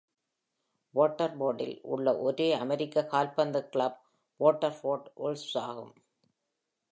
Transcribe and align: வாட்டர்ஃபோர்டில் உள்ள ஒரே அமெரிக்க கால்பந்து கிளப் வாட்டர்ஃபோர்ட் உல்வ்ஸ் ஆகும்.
வாட்டர்ஃபோர்டில் 0.95 1.79
உள்ள 1.83 2.17
ஒரே 2.19 2.53
அமெரிக்க 2.53 3.03
கால்பந்து 3.05 3.69
கிளப் 3.69 3.99
வாட்டர்ஃபோர்ட் 4.39 5.07
உல்வ்ஸ் 5.17 5.57
ஆகும். 5.61 5.93